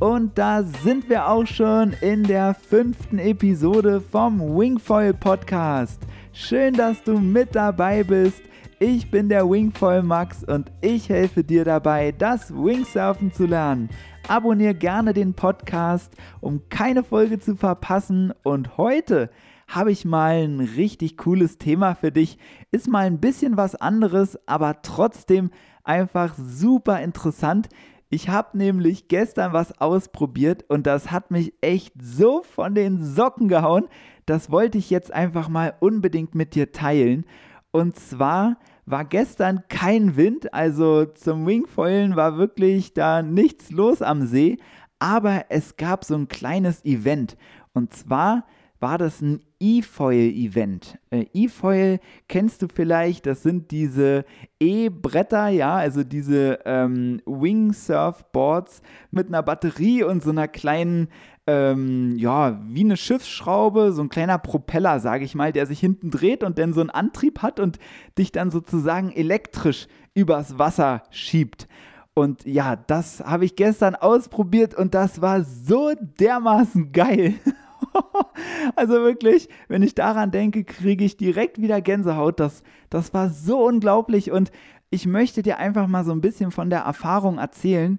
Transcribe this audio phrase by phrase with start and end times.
[0.00, 6.00] Und da sind wir auch schon in der fünften Episode vom Wingfoil Podcast.
[6.32, 8.40] Schön, dass du mit dabei bist.
[8.78, 13.90] Ich bin der Wingfoil Max und ich helfe dir dabei, das Wingsurfen zu lernen.
[14.26, 18.32] Abonnier gerne den Podcast, um keine Folge zu verpassen.
[18.42, 19.28] Und heute
[19.68, 22.38] habe ich mal ein richtig cooles Thema für dich.
[22.70, 25.50] Ist mal ein bisschen was anderes, aber trotzdem
[25.84, 27.68] einfach super interessant.
[28.12, 33.46] Ich habe nämlich gestern was ausprobiert und das hat mich echt so von den Socken
[33.46, 33.86] gehauen.
[34.26, 37.24] Das wollte ich jetzt einfach mal unbedingt mit dir teilen.
[37.70, 44.26] Und zwar war gestern kein Wind, also zum Wingfoilen war wirklich da nichts los am
[44.26, 44.58] See,
[44.98, 47.36] aber es gab so ein kleines Event.
[47.74, 48.44] Und zwar
[48.80, 50.98] war das ein E-Foil-Event.
[51.10, 54.24] Äh, E-Foil kennst du vielleicht, das sind diese
[54.58, 61.08] E-Bretter, ja, also diese ähm, Wingsurf-Boards mit einer Batterie und so einer kleinen,
[61.46, 66.10] ähm, ja, wie eine Schiffsschraube, so ein kleiner Propeller, sage ich mal, der sich hinten
[66.10, 67.78] dreht und dann so einen Antrieb hat und
[68.16, 71.68] dich dann sozusagen elektrisch übers Wasser schiebt.
[72.14, 77.34] Und ja, das habe ich gestern ausprobiert und das war so dermaßen geil.
[78.76, 82.40] also wirklich, wenn ich daran denke, kriege ich direkt wieder Gänsehaut.
[82.40, 84.50] Das, das war so unglaublich und
[84.90, 87.98] ich möchte dir einfach mal so ein bisschen von der Erfahrung erzählen,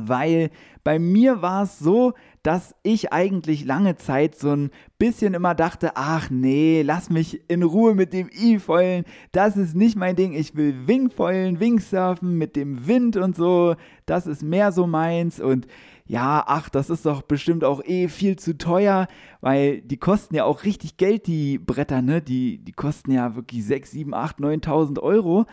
[0.00, 0.50] weil
[0.84, 5.92] bei mir war es so, dass ich eigentlich lange Zeit so ein bisschen immer dachte,
[5.96, 10.56] ach nee, lass mich in Ruhe mit dem E-Foilen, das ist nicht mein Ding, ich
[10.56, 13.74] will Wingfoilen, Wingsurfen mit dem Wind und so,
[14.06, 15.40] das ist mehr so meins.
[15.40, 15.66] Und
[16.06, 19.08] ja, ach, das ist doch bestimmt auch eh viel zu teuer,
[19.42, 22.22] weil die kosten ja auch richtig Geld, die Bretter, ne?
[22.22, 25.44] Die, die kosten ja wirklich 6, 7, 8, 9.000 Euro.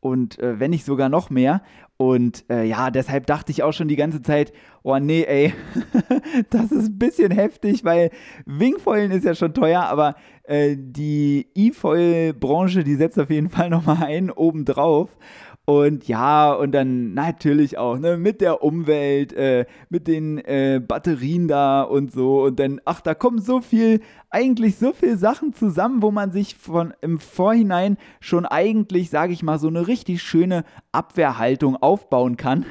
[0.00, 1.62] Und äh, wenn nicht sogar noch mehr.
[2.02, 5.54] Und äh, ja, deshalb dachte ich auch schon die ganze Zeit, oh nee, ey,
[6.50, 8.10] das ist ein bisschen heftig, weil
[8.44, 14.02] Wingfoilen ist ja schon teuer, aber äh, die E-Foil-Branche, die setzt auf jeden Fall nochmal
[14.02, 15.16] einen obendrauf.
[15.64, 21.46] Und ja, und dann natürlich auch ne, mit der Umwelt, äh, mit den äh, Batterien
[21.46, 22.42] da und so.
[22.42, 26.56] Und dann, ach, da kommen so viel, eigentlich so viele Sachen zusammen, wo man sich
[26.56, 32.66] von im Vorhinein schon eigentlich, sage ich mal, so eine richtig schöne Abwehrhaltung aufbauen kann.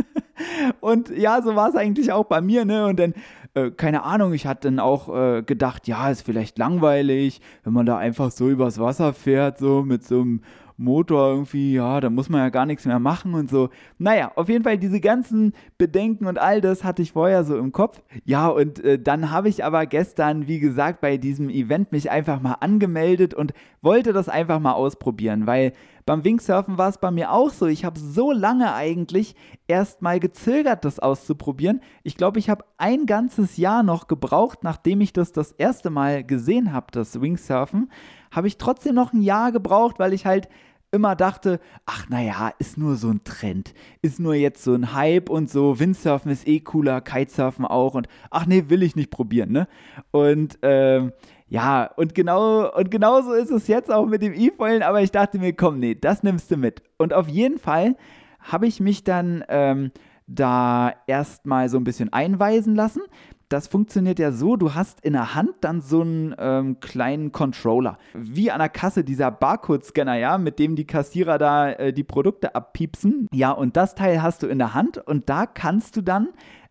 [0.80, 2.86] und ja, so war es eigentlich auch bei mir, ne?
[2.86, 3.14] Und dann
[3.56, 7.86] äh, keine Ahnung, ich hatte dann auch äh, gedacht, ja, ist vielleicht langweilig, wenn man
[7.86, 10.42] da einfach so übers Wasser fährt, so mit so einem
[10.76, 13.70] Motor irgendwie, ja, da muss man ja gar nichts mehr machen und so.
[13.98, 17.72] Naja, auf jeden Fall diese ganzen Bedenken und all das hatte ich vorher so im
[17.72, 18.02] Kopf.
[18.24, 22.40] Ja, und äh, dann habe ich aber gestern, wie gesagt, bei diesem Event mich einfach
[22.40, 25.72] mal angemeldet und wollte das einfach mal ausprobieren, weil
[26.06, 27.66] beim Wingsurfen war es bei mir auch so.
[27.66, 29.34] Ich habe so lange eigentlich
[29.66, 31.80] erst mal gezögert, das auszuprobieren.
[32.04, 36.22] Ich glaube, ich habe ein ganzes Jahr noch gebraucht, nachdem ich das das erste Mal
[36.22, 37.90] gesehen habe, das Wingsurfen,
[38.30, 40.48] habe ich trotzdem noch ein Jahr gebraucht, weil ich halt
[40.92, 45.28] immer dachte, ach naja, ist nur so ein Trend, ist nur jetzt so ein Hype
[45.28, 49.50] und so, Windsurfen ist eh cooler, Kitesurfen auch und ach nee, will ich nicht probieren,
[49.50, 49.68] ne?
[50.12, 51.12] Und ähm,
[51.48, 55.38] ja, und genau, und genauso ist es jetzt auch mit dem E-Foilen, aber ich dachte
[55.38, 56.82] mir, komm, nee, das nimmst du mit.
[56.98, 57.96] Und auf jeden Fall
[58.40, 59.90] habe ich mich dann ähm,
[60.26, 63.02] da erstmal so ein bisschen einweisen lassen
[63.48, 67.98] das funktioniert ja so, du hast in der Hand dann so einen ähm, kleinen Controller.
[68.14, 72.54] Wie an der Kasse dieser Barcode-Scanner, ja, mit dem die Kassierer da äh, die Produkte
[72.54, 73.28] abpiepsen.
[73.32, 76.28] Ja, und das Teil hast du in der Hand und da kannst du dann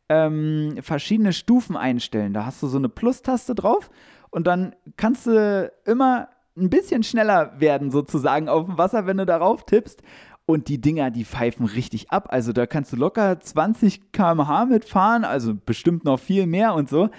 [0.10, 2.34] ähm, verschiedene Stufen einstellen.
[2.34, 3.90] Da hast du so eine Plus-Taste drauf
[4.36, 9.26] und dann kannst du immer ein bisschen schneller werden, sozusagen auf dem Wasser, wenn du
[9.26, 10.04] darauf tippst.
[10.46, 12.28] Und die Dinger, die pfeifen richtig ab.
[12.32, 17.12] Also da kannst du locker 20 km/h mitfahren, also bestimmt noch viel mehr und so.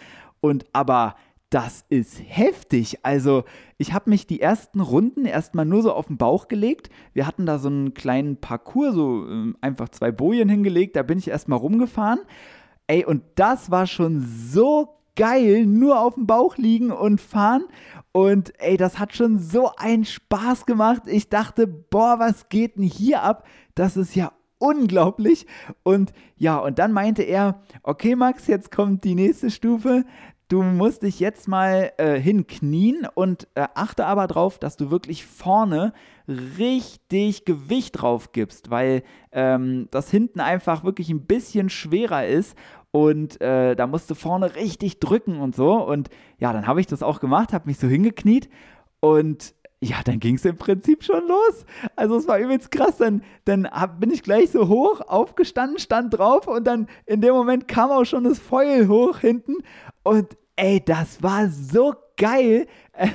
[0.42, 1.16] Und aber
[1.48, 2.98] das ist heftig.
[3.02, 3.44] Also
[3.78, 6.90] ich habe mich die ersten Runden erstmal nur so auf den Bauch gelegt.
[7.14, 10.96] Wir hatten da so einen kleinen Parcours, so äh, einfach zwei Bojen hingelegt.
[10.96, 12.20] Da bin ich erstmal rumgefahren.
[12.88, 17.64] Ey, und das war schon so geil, nur auf dem Bauch liegen und fahren.
[18.12, 21.02] Und ey, das hat schon so einen Spaß gemacht.
[21.06, 23.46] Ich dachte, boah, was geht denn hier ab?
[23.74, 25.46] Das ist ja unglaublich.
[25.82, 30.04] Und ja, und dann meinte er, okay Max, jetzt kommt die nächste Stufe.
[30.48, 35.26] Du musst dich jetzt mal äh, hinknien und äh, achte aber drauf, dass du wirklich
[35.26, 35.92] vorne
[36.28, 39.02] richtig Gewicht drauf gibst, weil
[39.32, 42.56] ähm, das hinten einfach wirklich ein bisschen schwerer ist
[42.96, 45.74] und äh, da musste vorne richtig drücken und so.
[45.74, 46.08] Und
[46.38, 48.48] ja, dann habe ich das auch gemacht, habe mich so hingekniet
[49.00, 51.66] und ja, dann ging es im Prinzip schon los.
[51.94, 52.96] Also es war übelst krass.
[52.96, 57.34] Dann, dann hab, bin ich gleich so hoch aufgestanden, stand drauf und dann in dem
[57.34, 59.56] Moment kam auch schon das Feuer hoch hinten.
[60.02, 62.66] Und ey, das war so geil.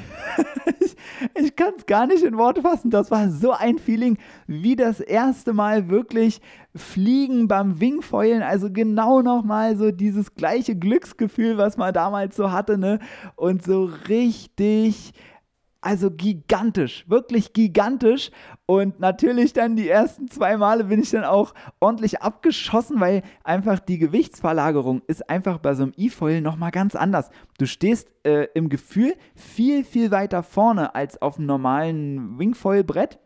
[0.80, 0.96] ich,
[1.36, 2.92] ich kann es gar nicht in Worte fassen.
[2.92, 4.18] Das war so ein Feeling
[4.48, 6.40] wie das erste Mal wirklich
[6.76, 8.44] fliegen beim Wingfoilen.
[8.44, 12.78] Also genau nochmal so dieses gleiche Glücksgefühl, was man damals so hatte.
[12.78, 13.00] Ne?
[13.36, 15.14] Und so richtig
[15.81, 18.31] also gigantisch, wirklich gigantisch.
[18.66, 23.80] Und natürlich dann die ersten zwei Male bin ich dann auch ordentlich abgeschossen, weil einfach
[23.80, 27.30] die Gewichtsverlagerung ist einfach bei so einem E-Foil nochmal ganz anders.
[27.57, 33.19] Du stehst äh, im Gefühl viel, viel weiter vorne als auf einem normalen Wingfoil-Brett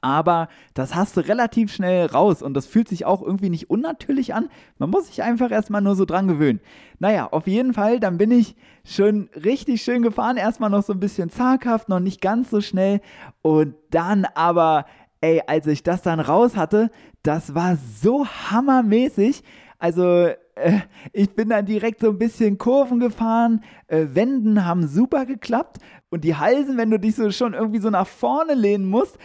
[0.00, 4.34] aber das hast du relativ schnell raus und das fühlt sich auch irgendwie nicht unnatürlich
[4.34, 4.48] an.
[4.78, 6.60] Man muss sich einfach erstmal nur so dran gewöhnen.
[6.98, 10.36] Naja, auf jeden Fall, dann bin ich schon richtig schön gefahren.
[10.36, 13.00] Erstmal noch so ein bisschen zaghaft, noch nicht ganz so schnell.
[13.42, 14.86] Und dann aber,
[15.20, 16.90] ey, als ich das dann raus hatte,
[17.22, 19.42] das war so hammermäßig.
[19.78, 20.80] Also, äh,
[21.12, 23.62] ich bin dann direkt so ein bisschen Kurven gefahren.
[23.86, 25.78] Äh, Wenden haben super geklappt.
[26.10, 29.18] Und die Halsen, wenn du dich so schon irgendwie so nach vorne lehnen musst,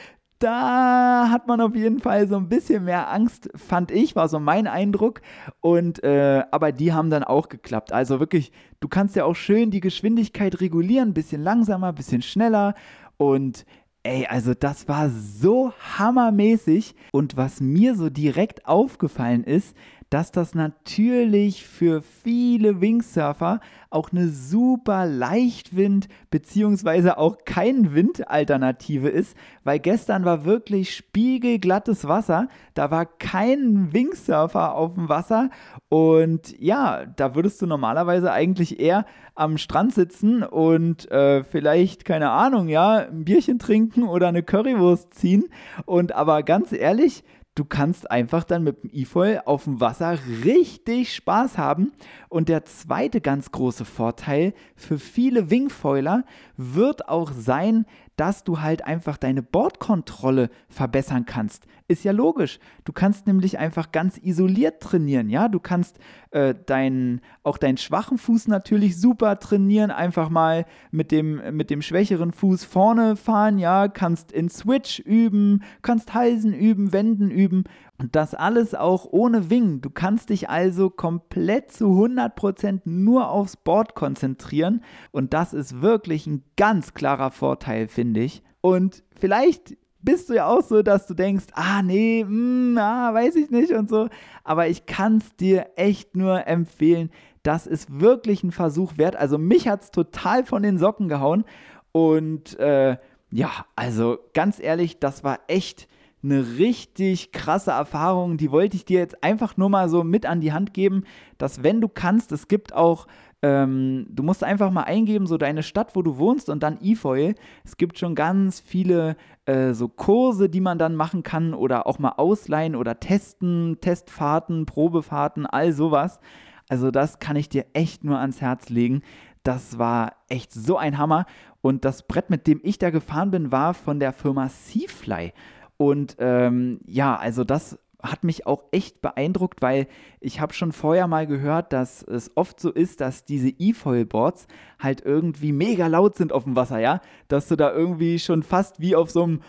[0.45, 4.39] da hat man auf jeden Fall so ein bisschen mehr Angst, fand ich, war so
[4.39, 5.21] mein Eindruck.
[5.59, 7.91] Und äh, aber die haben dann auch geklappt.
[7.91, 12.75] Also wirklich, du kannst ja auch schön die Geschwindigkeit regulieren, bisschen langsamer, bisschen schneller.
[13.17, 13.65] Und
[14.03, 16.93] ey, also das war so hammermäßig.
[17.11, 19.75] Und was mir so direkt aufgefallen ist,
[20.09, 23.59] dass das natürlich für viele Wingsurfer
[23.89, 27.11] auch eine super Leichtwind- bzw.
[27.11, 34.93] auch kein Wind-Alternative ist, weil gestern war wirklich spiegelglattes Wasser, da war kein Wingsurfer auf
[34.93, 35.49] dem Wasser
[35.89, 42.29] und ja, da würdest du normalerweise eigentlich eher am Strand sitzen und äh, vielleicht, keine
[42.31, 45.45] Ahnung, ja, ein Bierchen trinken oder eine Currywurst ziehen
[45.85, 47.23] und aber ganz ehrlich,
[47.55, 51.93] du kannst einfach dann mit dem E-Foil auf dem Wasser richtig Spaß haben.
[52.29, 56.25] Und der zweite ganz große Vorteil für viele Wingfoiler
[56.57, 57.85] wird auch sein,
[58.15, 61.67] dass du halt einfach deine Bordkontrolle verbessern kannst.
[61.87, 62.59] Ist ja logisch.
[62.83, 65.47] Du kannst nämlich einfach ganz isoliert trainieren, ja.
[65.47, 65.99] Du kannst
[66.31, 69.91] äh, deinen, auch deinen schwachen Fuß natürlich super trainieren.
[69.91, 73.87] Einfach mal mit dem, mit dem schwächeren Fuß vorne fahren, ja.
[73.87, 77.65] Kannst in Switch üben, kannst Halsen üben, Wenden üben.
[77.97, 79.79] Und das alles auch ohne Wing.
[79.81, 84.83] Du kannst dich also komplett zu 100% nur aufs Board konzentrieren.
[85.11, 88.43] Und das ist wirklich ein ganz klarer Vorteil, finde ich.
[88.59, 93.13] Und vielleicht bist du ja auch so, dass du denkst, ah nee, mh, hm, ah,
[93.13, 94.09] weiß ich nicht und so.
[94.43, 97.09] Aber ich kann es dir echt nur empfehlen.
[97.43, 99.15] Das ist wirklich ein Versuch wert.
[99.15, 101.45] Also mich hat es total von den Socken gehauen.
[101.91, 102.97] Und äh,
[103.31, 105.87] ja, also ganz ehrlich, das war echt
[106.25, 108.37] eine richtig krasse Erfahrung.
[108.37, 111.03] Die wollte ich dir jetzt einfach nur mal so mit an die Hand geben,
[111.37, 113.07] dass wenn du kannst, es gibt auch,
[113.41, 117.35] ähm, du musst einfach mal eingeben, so deine Stadt, wo du wohnst und dann E-Foil.
[117.63, 121.99] Es gibt schon ganz viele äh, so Kurse, die man dann machen kann oder auch
[121.99, 126.19] mal ausleihen oder testen, Testfahrten, Probefahrten, all sowas.
[126.67, 129.03] Also das kann ich dir echt nur ans Herz legen.
[129.43, 131.27] Das war echt so ein Hammer.
[131.61, 135.33] Und das Brett, mit dem ich da gefahren bin, war von der Firma Seafly.
[135.77, 139.87] Und ähm, ja, also das hat mich auch echt beeindruckt, weil
[140.19, 144.47] ich habe schon vorher mal gehört, dass es oft so ist, dass diese E-Foil-Boards
[144.79, 147.01] halt irgendwie mega laut sind auf dem Wasser, ja?
[147.27, 149.41] Dass du da irgendwie schon fast wie auf so einem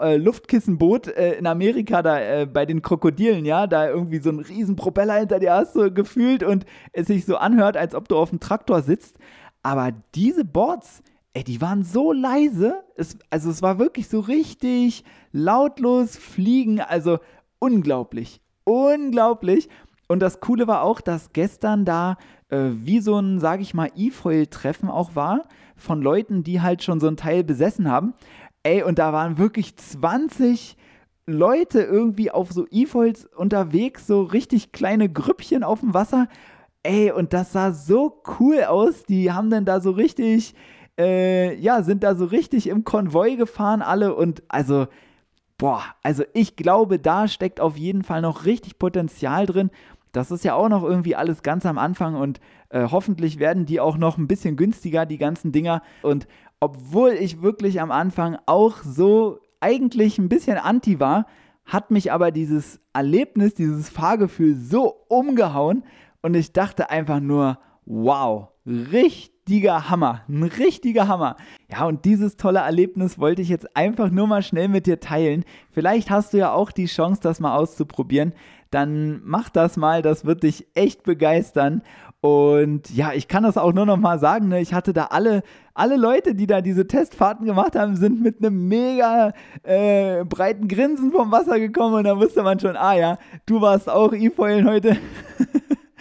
[0.00, 4.40] äh, Luftkissenboot äh, in Amerika da äh, bei den Krokodilen, ja, da irgendwie so ein
[4.40, 8.16] riesen Propeller hinter dir hast so gefühlt und es sich so anhört, als ob du
[8.16, 9.18] auf dem Traktor sitzt.
[9.62, 11.02] Aber diese Boards,
[11.34, 12.82] ey, die waren so leise.
[12.96, 16.80] Es, also es war wirklich so richtig lautlos fliegen.
[16.80, 17.18] Also
[17.58, 18.40] unglaublich.
[18.64, 19.68] Unglaublich.
[20.08, 22.16] Und das Coole war auch, dass gestern da
[22.48, 25.42] äh, wie so ein, sage ich mal, E-Foil-Treffen auch war
[25.76, 28.14] von Leuten, die halt schon so ein Teil besessen haben.
[28.62, 30.76] Ey, und da waren wirklich 20
[31.26, 36.28] Leute irgendwie auf so E-Foils unterwegs, so richtig kleine Grüppchen auf dem Wasser.
[36.82, 39.04] Ey, und das sah so cool aus.
[39.04, 40.54] Die haben dann da so richtig
[41.02, 44.86] äh, ja, sind da so richtig im Konvoi gefahren alle und also,
[45.58, 49.70] boah, also ich glaube, da steckt auf jeden Fall noch richtig Potenzial drin.
[50.12, 53.80] Das ist ja auch noch irgendwie alles ganz am Anfang und äh, hoffentlich werden die
[53.80, 55.82] auch noch ein bisschen günstiger, die ganzen Dinger.
[56.02, 56.28] Und
[56.60, 61.26] obwohl ich wirklich am Anfang auch so eigentlich ein bisschen anti war,
[61.64, 65.84] hat mich aber dieses Erlebnis, dieses Fahrgefühl so umgehauen
[66.20, 70.22] und ich dachte einfach nur, wow, richtig richtiger Hammer.
[70.28, 71.36] Ein richtiger Hammer.
[71.70, 75.44] Ja, und dieses tolle Erlebnis wollte ich jetzt einfach nur mal schnell mit dir teilen.
[75.70, 78.34] Vielleicht hast du ja auch die Chance, das mal auszuprobieren.
[78.70, 81.82] Dann mach das mal, das wird dich echt begeistern.
[82.20, 84.60] Und ja, ich kann das auch nur noch mal sagen, ne?
[84.60, 85.42] ich hatte da alle,
[85.74, 89.32] alle Leute, die da diese Testfahrten gemacht haben, sind mit einem mega
[89.64, 93.90] äh, breiten Grinsen vom Wasser gekommen und da wusste man schon, ah ja, du warst
[93.90, 94.98] auch E-Foilen heute.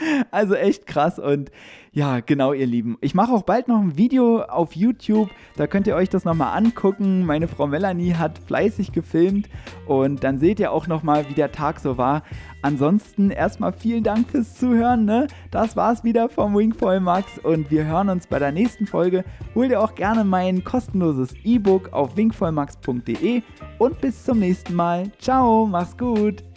[0.31, 1.51] also echt krass und
[1.93, 2.97] ja, genau, ihr Lieben.
[3.01, 5.29] Ich mache auch bald noch ein Video auf YouTube.
[5.57, 7.25] Da könnt ihr euch das nochmal angucken.
[7.25, 9.49] Meine Frau Melanie hat fleißig gefilmt
[9.87, 12.23] und dann seht ihr auch nochmal, wie der Tag so war.
[12.61, 15.03] Ansonsten erstmal vielen Dank fürs Zuhören.
[15.03, 15.27] Ne?
[15.51, 19.25] Das war's wieder vom Wingfoil Max und wir hören uns bei der nächsten Folge.
[19.53, 23.41] Hol dir auch gerne mein kostenloses E-Book auf wingfoilmax.de
[23.79, 25.11] und bis zum nächsten Mal.
[25.19, 26.50] Ciao, mach's gut.